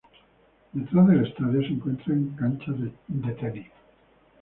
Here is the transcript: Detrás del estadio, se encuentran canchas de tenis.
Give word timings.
Detrás 0.73 1.07
del 1.09 1.27
estadio, 1.27 1.61
se 1.61 1.73
encuentran 1.73 2.29
canchas 2.35 2.73
de 3.07 3.31
tenis. 3.35 3.67